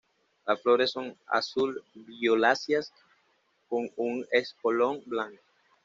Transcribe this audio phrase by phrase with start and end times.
[0.47, 2.91] Las flores son azul-violáceas,
[3.69, 5.41] con un espolón blanco.